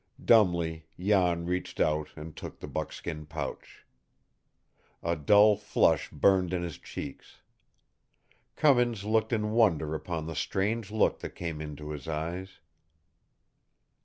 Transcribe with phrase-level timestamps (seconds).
[0.25, 3.85] Dumbly Jan reached out and took the buckskin pouch.
[5.03, 7.41] A dull flush burned in his cheeks.
[8.55, 12.61] Cummins looked in wonder upon the strange look that came into his eyes.